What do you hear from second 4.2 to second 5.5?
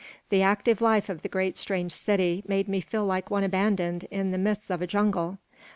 the midst of a jungle.